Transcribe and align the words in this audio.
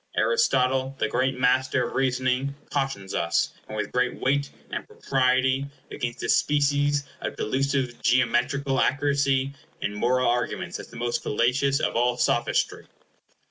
Aristotle, 0.17 0.95
the 0.97 1.07
great 1.07 1.37
master 1.39 1.85
of 1.87 1.93
reasoning, 1.93 2.55
cautions 2.73 3.13
us, 3.13 3.53
and 3.67 3.77
with 3.77 3.91
great 3.91 4.19
weight 4.19 4.49
and 4.71 4.87
propriety, 4.87 5.67
against 5.91 6.21
this 6.21 6.35
species 6.35 7.03
of 7.21 7.35
delusive 7.35 8.01
geometrical 8.01 8.79
accuracy 8.81 9.53
in 9.79 9.93
moral 9.93 10.27
arguments 10.27 10.79
as 10.79 10.87
the 10.87 10.97
most 10.97 11.21
fallacious 11.21 11.79
of 11.79 11.95
all 11.95 12.17
sophistry. 12.17 12.87